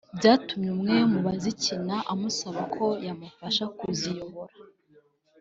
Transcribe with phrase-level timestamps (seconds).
[0.17, 4.53] byatumye umwe mu bazikina amusaba ko yamufasha kuziyobora